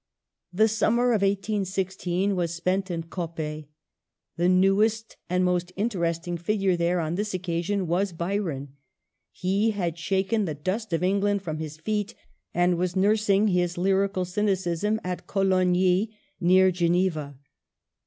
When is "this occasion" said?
7.13-7.85